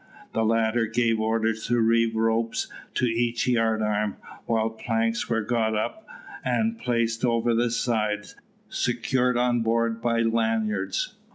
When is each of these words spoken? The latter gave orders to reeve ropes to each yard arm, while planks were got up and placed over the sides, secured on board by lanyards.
The 0.33 0.43
latter 0.43 0.87
gave 0.87 1.19
orders 1.19 1.67
to 1.67 1.79
reeve 1.79 2.15
ropes 2.15 2.65
to 2.95 3.05
each 3.05 3.45
yard 3.45 3.83
arm, 3.83 4.17
while 4.47 4.71
planks 4.71 5.29
were 5.29 5.43
got 5.43 5.75
up 5.75 6.07
and 6.43 6.79
placed 6.79 7.23
over 7.23 7.53
the 7.53 7.69
sides, 7.69 8.35
secured 8.67 9.37
on 9.37 9.61
board 9.61 10.01
by 10.01 10.21
lanyards. 10.21 11.13